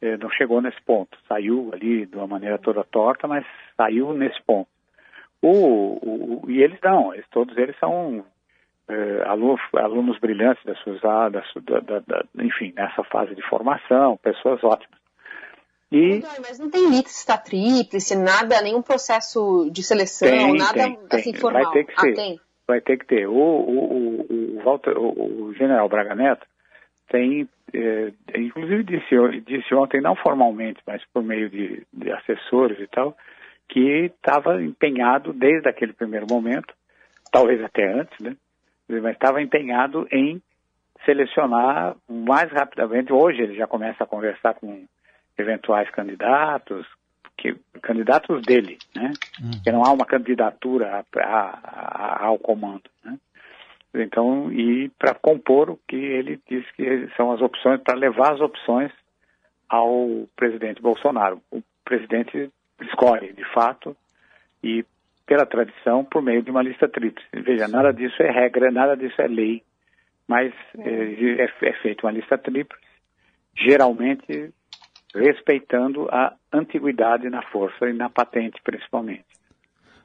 eh, 0.00 0.16
não 0.16 0.30
chegou 0.30 0.62
nesse 0.62 0.80
ponto. 0.82 1.18
Saiu 1.28 1.70
ali 1.72 2.06
de 2.06 2.16
uma 2.16 2.26
maneira 2.26 2.58
toda 2.58 2.84
torta, 2.84 3.28
mas 3.28 3.44
saiu 3.76 4.14
nesse 4.14 4.40
ponto. 4.42 4.68
O, 5.42 6.42
o 6.42 6.50
e 6.50 6.62
eles 6.62 6.78
não, 6.82 7.12
eles, 7.12 7.26
todos 7.30 7.54
eles 7.58 7.76
são 7.78 8.24
eh, 8.88 9.22
alunos, 9.26 9.60
alunos 9.74 10.18
brilhantes 10.18 10.64
das 10.64 10.78
suas, 10.78 11.00
da, 11.02 11.28
da, 11.28 11.98
da, 12.00 12.24
enfim, 12.38 12.72
nessa 12.74 13.04
fase 13.04 13.34
de 13.34 13.42
formação, 13.42 14.16
pessoas 14.16 14.64
ótimas. 14.64 15.03
E... 15.94 16.20
Mas 16.40 16.58
não 16.58 16.68
tem 16.68 16.90
lista 16.90 17.38
tríplice, 17.38 18.16
nada, 18.16 18.60
nenhum 18.60 18.82
processo 18.82 19.70
de 19.70 19.80
seleção, 19.84 20.28
tem, 20.28 20.56
nada 20.56 20.72
tem, 20.72 20.98
assim 21.12 21.30
tem. 21.30 21.40
formal. 21.40 21.62
Vai 21.62 21.72
ter 21.72 21.84
que 21.84 21.92
ah, 21.96 22.00
ser. 22.00 22.14
Tem. 22.14 22.40
Vai 22.66 22.80
ter 22.80 22.98
que 22.98 23.06
ter. 23.06 23.28
O, 23.28 23.32
o, 23.32 24.26
o, 24.28 24.62
Walter, 24.64 24.98
o, 24.98 25.44
o 25.44 25.54
general 25.54 25.88
Braga 25.88 26.16
Neto 26.16 26.44
tem, 27.08 27.48
é, 27.72 28.12
inclusive 28.36 28.82
disse, 28.82 29.40
disse 29.46 29.72
ontem, 29.72 30.00
não 30.00 30.16
formalmente, 30.16 30.80
mas 30.84 31.00
por 31.12 31.22
meio 31.22 31.48
de, 31.48 31.86
de 31.92 32.10
assessores 32.10 32.80
e 32.80 32.88
tal, 32.88 33.16
que 33.68 34.06
estava 34.06 34.60
empenhado 34.60 35.32
desde 35.32 35.68
aquele 35.68 35.92
primeiro 35.92 36.26
momento, 36.28 36.74
talvez 37.30 37.62
até 37.62 37.86
antes, 37.86 38.18
né? 38.18 38.36
Mas 38.88 39.14
estava 39.14 39.40
empenhado 39.40 40.08
em 40.10 40.42
selecionar 41.04 41.94
mais 42.08 42.50
rapidamente. 42.50 43.12
Hoje 43.12 43.42
ele 43.42 43.54
já 43.54 43.68
começa 43.68 44.02
a 44.02 44.08
conversar 44.08 44.54
com 44.54 44.84
eventuais 45.36 45.90
candidatos, 45.90 46.86
que, 47.36 47.56
candidatos 47.82 48.42
dele, 48.42 48.78
né? 48.94 49.12
Uhum. 49.40 49.62
Que 49.62 49.72
não 49.72 49.84
há 49.84 49.92
uma 49.92 50.06
candidatura 50.06 51.04
a, 51.16 51.20
a, 51.20 51.60
a, 51.62 52.24
ao 52.26 52.38
comando, 52.38 52.88
né? 53.04 53.18
Então, 53.94 54.52
e 54.52 54.88
para 54.98 55.14
compor 55.14 55.70
o 55.70 55.78
que 55.86 55.96
ele 55.96 56.40
diz 56.48 56.68
que 56.72 57.08
são 57.16 57.30
as 57.30 57.40
opções, 57.40 57.80
para 57.80 57.96
levar 57.96 58.34
as 58.34 58.40
opções 58.40 58.90
ao 59.68 60.26
presidente 60.34 60.82
Bolsonaro. 60.82 61.40
O 61.50 61.62
presidente 61.84 62.50
escolhe, 62.80 63.32
de 63.32 63.44
fato, 63.52 63.96
e 64.62 64.84
pela 65.26 65.46
tradição, 65.46 66.04
por 66.04 66.22
meio 66.22 66.42
de 66.42 66.50
uma 66.50 66.62
lista 66.62 66.88
tríplice. 66.88 67.26
Veja, 67.32 67.68
nada 67.68 67.92
disso 67.92 68.20
é 68.22 68.30
regra, 68.30 68.70
nada 68.70 68.96
disso 68.96 69.20
é 69.20 69.28
lei, 69.28 69.62
mas 70.26 70.52
é, 70.78 71.44
é, 71.44 71.68
é 71.68 71.72
feita 71.74 72.06
uma 72.06 72.12
lista 72.12 72.36
tríplice, 72.36 72.82
geralmente 73.56 74.52
respeitando 75.14 76.08
a 76.10 76.34
antiguidade 76.52 77.28
na 77.30 77.42
força 77.50 77.86
e 77.88 77.92
na 77.92 78.10
patente, 78.10 78.60
principalmente. 78.62 79.24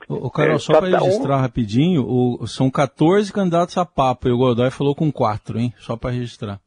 O, 0.08 0.32
Carol, 0.32 0.56
é, 0.56 0.60
só 0.60 0.80
para 0.80 0.88
registrar 0.88 1.38
um... 1.38 1.42
rapidinho, 1.42 2.02
o, 2.04 2.48
são 2.48 2.72
14 2.72 3.32
candidatos 3.32 3.78
a 3.78 3.86
Papa 3.86 4.28
e 4.28 4.32
o 4.32 4.38
Godoy 4.38 4.72
falou 4.72 4.96
com 4.96 5.12
quatro, 5.12 5.60
hein? 5.60 5.72
Só 5.78 5.96
para 5.96 6.12
registrar. 6.12 6.60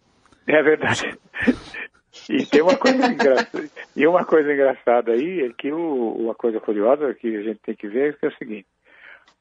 É 0.46 0.62
verdade. 0.62 1.18
E 2.28 2.44
tem 2.46 2.62
uma 2.62 2.76
coisa 2.76 3.06
engraçada, 3.06 3.68
e 3.96 4.06
uma 4.06 4.24
coisa 4.24 4.52
engraçada 4.52 5.12
aí 5.12 5.46
é 5.46 5.52
que 5.56 5.72
o, 5.72 6.12
uma 6.12 6.34
coisa 6.34 6.60
curiosa 6.60 7.14
que 7.14 7.36
a 7.36 7.42
gente 7.42 7.60
tem 7.64 7.74
que 7.74 7.88
ver 7.88 8.16
é, 8.22 8.26
é 8.26 8.28
o 8.28 8.36
seguinte: 8.36 8.66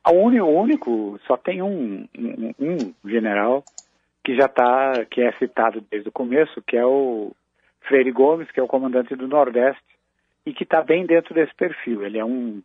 o 0.07 0.13
único, 0.13 0.47
único 0.47 1.19
só 1.27 1.37
tem 1.37 1.61
um, 1.61 2.07
um, 2.17 2.53
um 2.59 3.09
general 3.09 3.63
que 4.23 4.35
já 4.35 4.45
está, 4.45 5.05
que 5.05 5.21
é 5.21 5.31
citado 5.33 5.83
desde 5.91 6.09
o 6.09 6.13
começo, 6.13 6.61
que 6.65 6.77
é 6.77 6.85
o 6.85 7.33
Freire 7.81 8.11
Gomes, 8.11 8.49
que 8.51 8.59
é 8.59 8.63
o 8.63 8.67
comandante 8.67 9.15
do 9.15 9.27
Nordeste 9.27 9.83
e 10.45 10.53
que 10.53 10.63
está 10.63 10.81
bem 10.81 11.05
dentro 11.05 11.33
desse 11.33 11.53
perfil. 11.55 12.03
Ele 12.03 12.17
é 12.17 12.25
um 12.25 12.61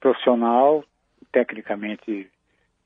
profissional 0.00 0.84
tecnicamente 1.32 2.30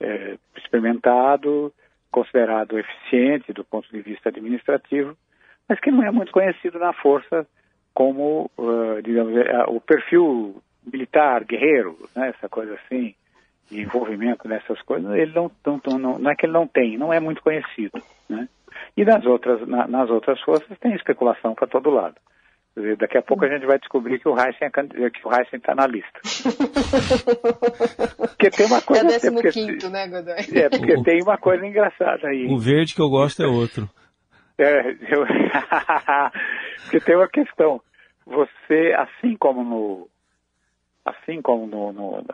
é, 0.00 0.36
experimentado, 0.56 1.72
considerado 2.10 2.78
eficiente 2.78 3.52
do 3.52 3.64
ponto 3.64 3.88
de 3.90 4.00
vista 4.00 4.28
administrativo 4.28 5.16
mas 5.68 5.80
que 5.80 5.90
não 5.90 6.02
é 6.02 6.10
muito 6.10 6.32
conhecido 6.32 6.78
na 6.78 6.92
força 6.92 7.46
como, 7.94 8.50
uh, 8.58 9.02
digamos, 9.02 9.34
uh, 9.34 9.70
o 9.70 9.80
perfil 9.80 10.62
militar, 10.84 11.44
guerreiro, 11.44 11.96
né, 12.16 12.28
essa 12.28 12.48
coisa 12.48 12.74
assim, 12.74 13.14
de 13.70 13.80
envolvimento 13.80 14.48
nessas 14.48 14.80
coisas, 14.82 15.10
ele 15.14 15.32
não, 15.32 15.50
não, 15.64 15.98
não, 15.98 16.18
não 16.18 16.30
é 16.30 16.34
que 16.34 16.46
ele 16.46 16.52
não 16.52 16.66
tem, 16.66 16.98
não 16.98 17.12
é 17.12 17.20
muito 17.20 17.42
conhecido, 17.42 18.02
né? 18.28 18.48
E 18.96 19.04
nas 19.04 19.24
outras, 19.24 19.66
na, 19.66 19.86
nas 19.86 20.10
outras 20.10 20.40
forças 20.40 20.78
tem 20.78 20.94
especulação 20.94 21.54
para 21.54 21.66
todo 21.66 21.90
lado. 21.90 22.16
Dizer, 22.74 22.96
daqui 22.96 23.18
a 23.18 23.22
pouco 23.22 23.44
a 23.44 23.48
gente 23.48 23.66
vai 23.66 23.78
descobrir 23.78 24.18
que 24.18 24.28
o 24.28 24.32
Heisen 24.32 24.70
é, 24.70 25.06
o 25.06 25.56
está 25.56 25.74
na 25.74 25.86
lista. 25.86 26.20
porque 28.16 28.48
tem 28.50 28.64
uma 28.66 28.80
coisa. 28.80 29.04
É 29.04 29.30
o 29.30 29.42
15, 29.42 29.90
né, 29.90 30.08
Godoy? 30.08 30.36
É, 30.58 30.70
porque 30.70 31.02
tem 31.04 31.22
uma 31.22 31.36
coisa 31.36 31.66
engraçada 31.66 32.28
aí. 32.28 32.46
O 32.46 32.58
verde 32.58 32.94
que 32.94 33.02
eu 33.02 33.10
gosto 33.10 33.42
é 33.42 33.46
outro. 33.46 33.90
É, 34.58 34.90
eu... 34.90 35.26
Porque 36.82 37.00
tem 37.00 37.16
uma 37.16 37.28
questão. 37.28 37.80
Você, 38.26 38.94
assim 38.96 39.36
como 39.36 39.64
no, 39.64 40.08
assim 41.04 41.42
como 41.42 41.66
no, 41.66 41.92
no 41.92 42.24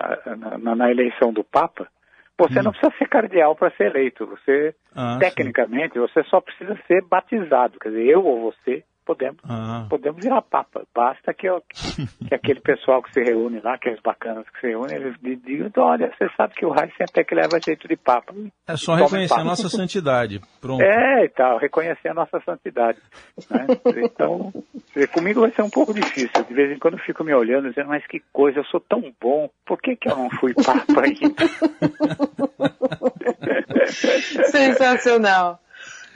na, 0.58 0.74
na, 0.74 0.90
eleição 0.90 1.32
do 1.32 1.42
Papa, 1.44 1.88
você 2.38 2.61
hum. 2.61 2.62
não 2.62 2.71
precisa 2.71 2.95
ser 2.97 3.09
cardeal 3.09 3.57
para 3.57 3.71
ser 3.73 3.87
eleito. 3.87 4.26
Você, 4.26 4.75
ah, 4.95 5.18
tecnicamente, 5.18 5.95
sim. 5.95 6.00
você 6.00 6.23
só 6.25 6.40
precisa 6.40 6.78
ser 6.87 7.04
batizado. 7.04 7.78
Quer 7.80 7.88
dizer, 7.90 8.07
eu 8.07 8.25
ou 8.25 8.52
você 8.52 8.85
Podemos, 9.08 9.38
ah. 9.48 9.86
podemos 9.88 10.22
virar 10.22 10.42
papa. 10.42 10.82
Basta 10.94 11.32
que, 11.32 11.48
eu, 11.48 11.62
que 12.28 12.34
aquele 12.34 12.60
pessoal 12.60 13.02
que 13.02 13.10
se 13.10 13.22
reúne 13.22 13.58
lá, 13.58 13.76
aqueles 13.76 13.98
bacanas 14.02 14.44
que 14.50 14.60
se 14.60 14.66
reúnem, 14.66 14.96
eles 14.96 15.14
digam, 15.22 15.70
olha, 15.78 16.12
você 16.12 16.28
sabe 16.36 16.52
que 16.52 16.66
o 16.66 16.74
Heisen 16.74 17.06
até 17.08 17.24
que 17.24 17.34
leva 17.34 17.58
jeito 17.58 17.88
de 17.88 17.96
papa. 17.96 18.34
É 18.66 18.76
só 18.76 18.94
reconhecer 18.96 19.30
papa. 19.30 19.40
a 19.40 19.44
nossa 19.44 19.70
santidade. 19.70 20.42
Pronto. 20.60 20.82
É, 20.82 21.24
e 21.24 21.28
tal, 21.30 21.56
reconhecer 21.56 22.08
a 22.08 22.14
nossa 22.14 22.38
santidade. 22.40 22.98
Né? 23.50 23.66
Então, 24.04 24.52
comigo 25.14 25.40
vai 25.40 25.52
ser 25.52 25.62
um 25.62 25.70
pouco 25.70 25.94
difícil. 25.94 26.44
De 26.46 26.52
vez 26.52 26.70
em 26.70 26.78
quando 26.78 26.98
eu 26.98 27.04
fico 27.04 27.24
me 27.24 27.32
olhando 27.32 27.70
dizendo, 27.70 27.88
mas 27.88 28.06
que 28.06 28.22
coisa, 28.30 28.58
eu 28.58 28.64
sou 28.64 28.80
tão 28.80 29.10
bom, 29.18 29.48
por 29.64 29.80
que, 29.80 29.96
que 29.96 30.10
eu 30.10 30.16
não 30.16 30.28
fui 30.38 30.52
papa 30.52 31.00
ainda? 31.00 31.48
Sensacional. 34.52 35.59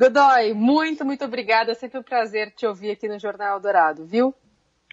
Godoy, 0.02 0.52
muito, 0.52 1.04
muito 1.04 1.24
obrigada. 1.24 1.70
É 1.70 1.74
sempre 1.74 2.00
um 2.00 2.02
prazer 2.02 2.50
te 2.50 2.66
ouvir 2.66 2.90
aqui 2.90 3.06
no 3.06 3.20
Jornal 3.20 3.60
Dourado, 3.60 4.04
viu? 4.04 4.34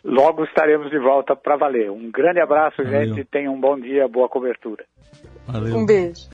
Logo 0.03 0.43
estaremos 0.43 0.91
de 0.91 0.99
volta 0.99 1.35
para 1.35 1.57
valer. 1.57 1.89
Um 1.89 2.11
grande 2.11 2.39
abraço, 2.39 2.83
Valeu. 2.83 3.15
gente. 3.15 3.25
Tenha 3.25 3.49
um 3.49 3.59
bom 3.59 3.75
dia, 3.79 4.07
boa 4.07 4.29
cobertura. 4.29 4.85
Valeu. 5.47 5.75
Um 5.75 5.83
beijo. 5.83 6.27